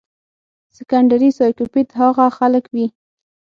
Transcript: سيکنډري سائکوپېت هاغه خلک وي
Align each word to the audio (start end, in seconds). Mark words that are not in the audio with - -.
سيکنډري 0.75 1.29
سائکوپېت 1.37 1.89
هاغه 1.99 2.27
خلک 2.37 2.63
وي 2.73 2.85